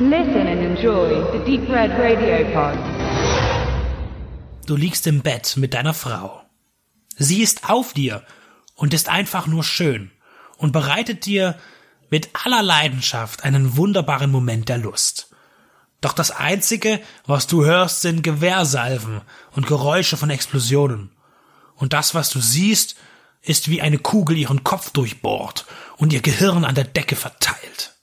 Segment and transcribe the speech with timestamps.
[0.00, 2.76] Listen and enjoy the Deep Red Radio Pod.
[4.66, 6.42] Du liegst im Bett mit deiner Frau.
[7.16, 8.24] Sie ist auf dir
[8.74, 10.10] und ist einfach nur schön
[10.56, 11.56] und bereitet dir
[12.10, 15.30] mit aller Leidenschaft einen wunderbaren Moment der Lust.
[16.00, 19.20] Doch das Einzige, was du hörst, sind Gewehrsalven
[19.52, 21.12] und Geräusche von Explosionen.
[21.76, 22.96] Und das, was du siehst,
[23.42, 25.66] ist wie eine Kugel ihren Kopf durchbohrt
[25.98, 27.94] und ihr Gehirn an der Decke verteilt.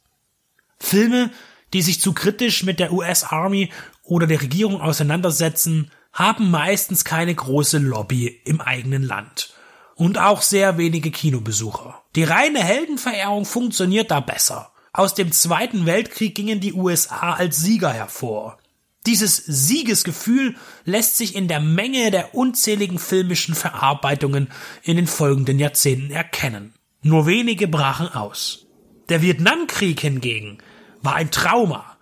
[0.80, 1.32] Filme,
[1.74, 3.72] die sich zu kritisch mit der US Army
[4.04, 9.54] oder der Regierung auseinandersetzen, haben meistens keine große Lobby im eigenen Land.
[9.96, 12.02] Und auch sehr wenige Kinobesucher.
[12.16, 14.72] Die reine Heldenverehrung funktioniert da besser.
[14.94, 18.58] Aus dem Zweiten Weltkrieg gingen die USA als Sieger hervor.
[19.06, 24.50] Dieses Siegesgefühl lässt sich in der Menge der unzähligen filmischen Verarbeitungen
[24.84, 26.74] in den folgenden Jahrzehnten erkennen.
[27.02, 28.68] Nur wenige brachen aus.
[29.10, 30.60] Der Vietnamkrieg hingegen
[31.02, 31.98] war ein Trauma.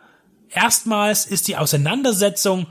[0.49, 2.67] Erstmals ist die Auseinandersetzung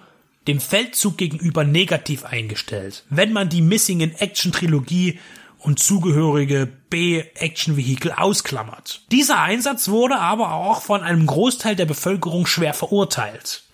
[0.47, 3.05] dem Feldzug gegenüber negativ eingestellt.
[3.11, 5.19] Wenn man die Missing in Action Trilogie
[5.59, 9.03] und zugehörige B-Action-Vehikel ausklammert.
[9.11, 13.65] Dieser Einsatz wurde aber auch von einem Großteil der Bevölkerung schwer verurteilt.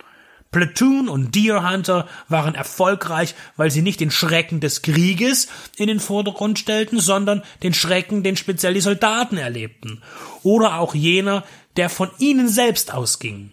[0.55, 5.99] Platoon und Deer Hunter waren erfolgreich, weil sie nicht den Schrecken des Krieges in den
[5.99, 10.01] Vordergrund stellten, sondern den Schrecken, den speziell die Soldaten erlebten.
[10.43, 11.43] Oder auch jener,
[11.75, 13.51] der von ihnen selbst ausging.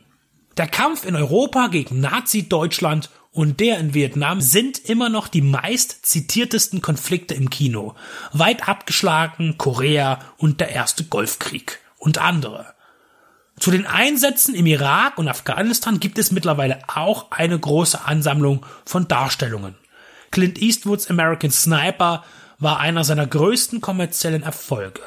[0.56, 6.06] Der Kampf in Europa gegen Nazi-Deutschland und der in Vietnam sind immer noch die meist
[6.06, 7.96] zitiertesten Konflikte im Kino.
[8.32, 12.76] Weit abgeschlagen Korea und der erste Golfkrieg und andere.
[13.62, 19.06] Zu den Einsätzen im Irak und Afghanistan gibt es mittlerweile auch eine große Ansammlung von
[19.06, 19.76] Darstellungen.
[20.32, 22.24] Clint Eastwoods American Sniper
[22.58, 25.00] war einer seiner größten kommerziellen Erfolge.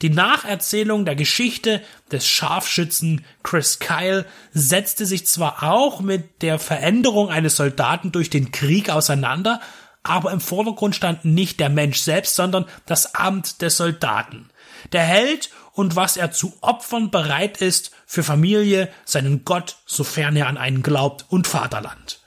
[0.00, 7.30] Die Nacherzählung der Geschichte des Scharfschützen Chris Kyle setzte sich zwar auch mit der Veränderung
[7.30, 9.60] eines Soldaten durch den Krieg auseinander,
[10.04, 14.50] aber im Vordergrund stand nicht der Mensch selbst, sondern das Amt des Soldaten.
[14.92, 20.48] Der Held und was er zu opfern bereit ist für Familie, seinen Gott, sofern er
[20.48, 22.20] an einen glaubt, und Vaterland.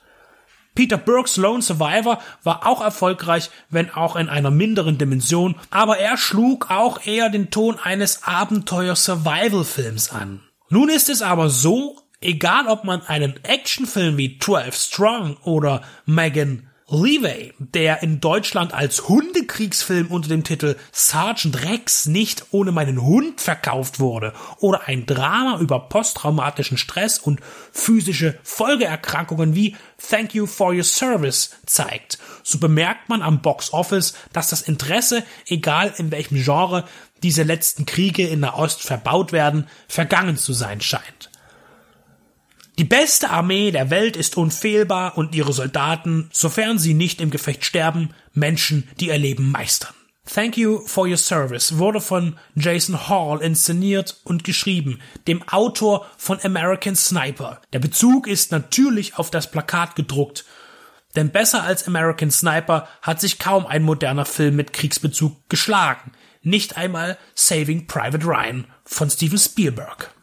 [0.75, 6.17] Peter Burks Lone Survivor war auch erfolgreich, wenn auch in einer minderen Dimension, aber er
[6.17, 10.41] schlug auch eher den Ton eines Abenteuer-Survival-Films an.
[10.69, 16.69] Nun ist es aber so, egal ob man einen Actionfilm wie 12 Strong oder Megan
[16.87, 23.41] Levey, der in Deutschland als Hundekriegsfilm unter dem Titel Sergeant Rex nicht ohne meinen Hund
[23.41, 27.39] verkauft wurde, oder ein Drama über posttraumatischen Stress und
[27.71, 34.13] physische Folgeerkrankungen wie Thank You for Your Service zeigt, so bemerkt man am Box Office,
[34.31, 36.83] dass das Interesse, egal in welchem Genre
[37.23, 41.31] diese letzten Kriege in der Ost verbaut werden, vergangen zu sein scheint.
[42.77, 47.63] Die beste Armee der Welt ist unfehlbar und ihre Soldaten, sofern sie nicht im Gefecht
[47.63, 49.93] sterben, Menschen, die ihr Leben meistern.
[50.25, 56.37] Thank You for Your Service wurde von Jason Hall inszeniert und geschrieben, dem Autor von
[56.43, 57.61] American Sniper.
[57.71, 60.43] Der Bezug ist natürlich auf das Plakat gedruckt,
[61.15, 66.11] denn besser als American Sniper hat sich kaum ein moderner Film mit Kriegsbezug geschlagen.
[66.41, 70.14] Nicht einmal Saving Private Ryan von Steven Spielberg.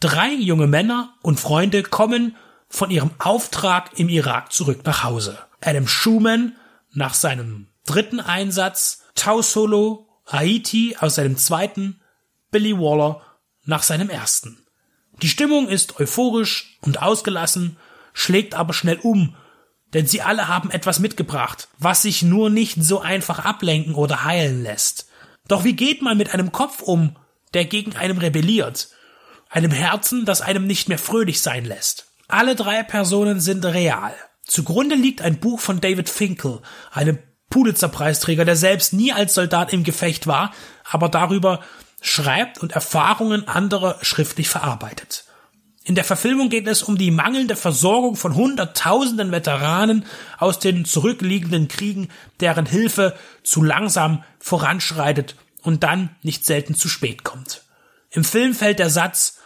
[0.00, 2.36] Drei junge Männer und Freunde kommen
[2.68, 5.38] von ihrem Auftrag im Irak zurück nach Hause.
[5.60, 6.56] Adam Schumann
[6.92, 12.00] nach seinem dritten Einsatz, Tau Solo, Haiti aus seinem zweiten,
[12.50, 13.22] Billy Waller
[13.64, 14.58] nach seinem ersten.
[15.20, 17.76] Die Stimmung ist euphorisch und ausgelassen,
[18.12, 19.34] schlägt aber schnell um,
[19.94, 24.62] denn sie alle haben etwas mitgebracht, was sich nur nicht so einfach ablenken oder heilen
[24.62, 25.08] lässt.
[25.48, 27.16] Doch wie geht man mit einem Kopf um,
[27.54, 28.90] der gegen einem rebelliert?
[29.50, 32.08] Einem Herzen, das einem nicht mehr fröhlich sein lässt.
[32.28, 34.14] Alle drei Personen sind real.
[34.44, 36.60] Zugrunde liegt ein Buch von David Finkel,
[36.90, 37.18] einem
[37.50, 40.52] Pulitzer-Preisträger, der selbst nie als Soldat im Gefecht war,
[40.84, 41.60] aber darüber
[42.00, 45.24] schreibt und Erfahrungen anderer schriftlich verarbeitet.
[45.84, 50.04] In der Verfilmung geht es um die mangelnde Versorgung von Hunderttausenden Veteranen
[50.36, 52.08] aus den zurückliegenden Kriegen,
[52.40, 57.62] deren Hilfe zu langsam voranschreitet und dann nicht selten zu spät kommt.
[58.10, 59.37] Im Film fällt der Satz,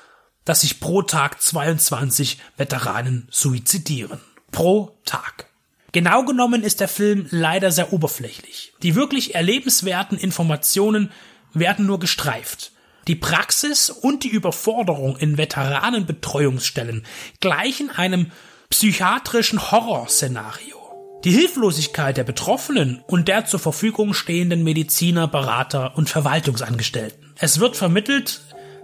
[0.44, 4.20] dass sich pro Tag 22 Veteranen suizidieren.
[4.50, 5.46] Pro Tag.
[5.92, 8.72] Genau genommen ist der Film leider sehr oberflächlich.
[8.82, 11.10] Die wirklich erlebenswerten Informationen
[11.52, 12.72] werden nur gestreift.
[13.08, 17.04] Die Praxis und die Überforderung in Veteranenbetreuungsstellen
[17.40, 18.30] gleichen einem
[18.70, 20.76] psychiatrischen Horrorszenario.
[21.24, 27.32] Die Hilflosigkeit der Betroffenen und der zur Verfügung stehenden Mediziner, Berater und Verwaltungsangestellten.
[27.36, 28.40] Es wird vermittelt,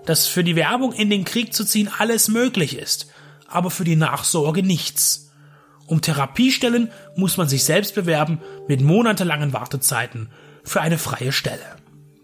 [0.09, 3.09] dass für die Werbung in den Krieg zu ziehen alles möglich ist,
[3.47, 5.31] aber für die Nachsorge nichts.
[5.87, 10.31] Um Therapiestellen muss man sich selbst bewerben mit monatelangen Wartezeiten
[10.65, 11.77] für eine freie Stelle.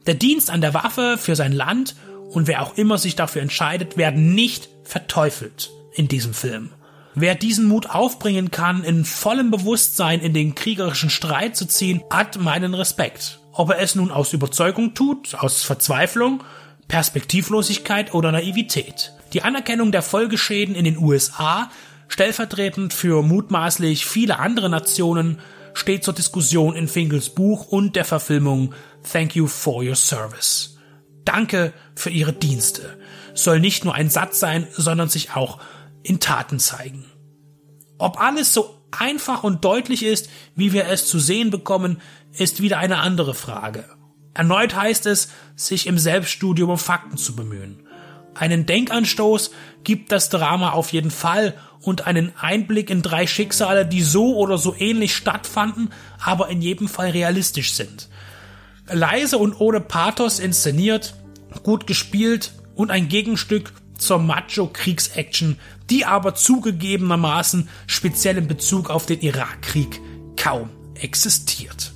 [0.07, 1.95] Der Dienst an der Waffe für sein Land
[2.31, 6.71] und wer auch immer sich dafür entscheidet, werden nicht verteufelt in diesem Film.
[7.15, 12.41] Wer diesen Mut aufbringen kann, in vollem Bewusstsein in den kriegerischen Streit zu ziehen, hat
[12.41, 13.41] meinen Respekt.
[13.53, 16.43] Ob er es nun aus Überzeugung tut, aus Verzweiflung,
[16.89, 19.13] Perspektivlosigkeit oder Naivität.
[19.33, 21.71] Die Anerkennung der Folgeschäden in den USA,
[22.09, 25.41] stellvertretend für mutmaßlich viele andere Nationen,
[25.73, 28.75] steht zur Diskussion in Finkels Buch und der Verfilmung
[29.11, 30.79] Thank You for Your Service.
[31.25, 32.99] Danke für Ihre Dienste
[33.35, 35.59] soll nicht nur ein Satz sein, sondern sich auch
[36.03, 37.05] in Taten zeigen.
[37.99, 42.01] Ob alles so einfach und deutlich ist, wie wir es zu sehen bekommen,
[42.33, 43.85] ist wieder eine andere Frage.
[44.35, 47.81] Erneut heißt es, sich im Selbststudium um Fakten zu bemühen.
[48.35, 49.53] Einen Denkanstoß
[49.85, 54.59] gibt das Drama auf jeden Fall und einen Einblick in drei Schicksale, die so oder
[54.59, 55.91] so ähnlich stattfanden,
[56.23, 58.09] aber in jedem Fall realistisch sind.
[58.91, 61.15] Leise und ohne Pathos inszeniert,
[61.63, 65.59] gut gespielt und ein Gegenstück zur Macho-Kriegsaction,
[65.89, 70.01] die aber zugegebenermaßen speziell in Bezug auf den Irakkrieg
[70.37, 71.94] kaum existiert.